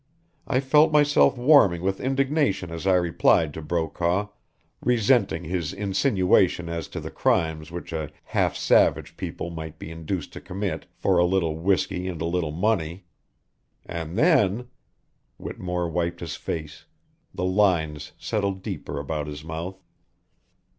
[0.47, 4.29] I felt myself warming with indignation as I replied to Brokaw,
[4.81, 10.33] resenting his insinuations as to the crimes which a 'half savage' people might be induced
[10.33, 13.05] to commit for a little whisky and a little money.
[13.85, 14.69] And then"
[15.37, 16.85] Whittemore wiped his face.
[17.31, 19.83] The lines settled deeper about his mouth.